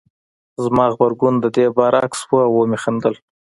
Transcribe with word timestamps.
زما 0.63 0.85
غبرګون 0.93 1.35
د 1.39 1.45
دې 1.55 1.65
برعکس 1.75 2.19
و 2.29 2.31
او 2.45 2.51
ومې 2.57 2.77
خندل 2.83 3.15